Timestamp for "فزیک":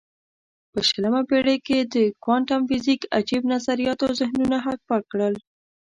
2.69-3.01